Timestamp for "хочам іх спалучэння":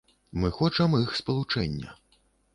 0.59-1.95